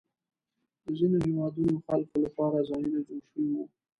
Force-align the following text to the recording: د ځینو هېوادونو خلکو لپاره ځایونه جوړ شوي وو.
د 0.83 0.85
ځینو 0.99 1.17
هېوادونو 1.25 1.75
خلکو 1.87 2.15
لپاره 2.25 2.65
ځایونه 2.69 2.99
جوړ 3.07 3.21
شوي 3.31 3.47
وو. 3.53 3.63